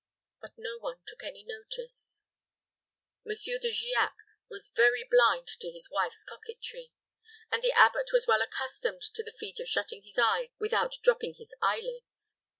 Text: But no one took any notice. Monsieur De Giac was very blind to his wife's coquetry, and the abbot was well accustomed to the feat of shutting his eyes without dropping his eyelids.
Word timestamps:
But 0.41 0.53
no 0.57 0.79
one 0.79 0.97
took 1.05 1.21
any 1.23 1.43
notice. 1.45 2.23
Monsieur 3.23 3.59
De 3.59 3.69
Giac 3.69 4.15
was 4.49 4.71
very 4.75 5.03
blind 5.03 5.45
to 5.59 5.69
his 5.71 5.91
wife's 5.91 6.23
coquetry, 6.23 6.91
and 7.51 7.61
the 7.61 7.73
abbot 7.73 8.09
was 8.11 8.25
well 8.25 8.41
accustomed 8.41 9.03
to 9.13 9.21
the 9.21 9.35
feat 9.39 9.59
of 9.59 9.67
shutting 9.67 10.01
his 10.01 10.17
eyes 10.17 10.49
without 10.57 10.97
dropping 11.03 11.35
his 11.35 11.53
eyelids. 11.61 12.35